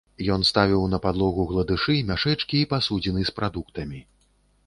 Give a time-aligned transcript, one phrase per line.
[0.35, 3.99] Ён ставіў на падлогу гладышы, мяшэчкі і пасудзіны з прадуктамі.